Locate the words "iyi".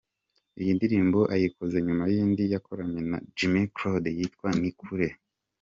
0.61-0.71